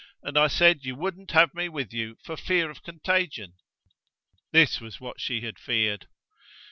[0.23, 3.53] And I said you wouldn't have me with you for fear of contagion!"
[4.51, 6.07] This was what she had feared.